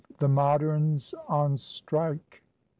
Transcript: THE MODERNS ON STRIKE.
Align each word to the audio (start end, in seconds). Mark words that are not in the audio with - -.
THE 0.17 0.27
MODERNS 0.27 1.13
ON 1.29 1.57
STRIKE. 1.57 2.41